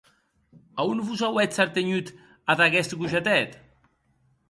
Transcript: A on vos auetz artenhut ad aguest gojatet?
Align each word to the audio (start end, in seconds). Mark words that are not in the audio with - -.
A 0.79 0.81
on 0.93 0.99
vos 1.07 1.21
auetz 1.27 1.57
artenhut 1.63 2.07
ad 2.51 2.59
aguest 2.65 2.91
gojatet? 2.99 3.51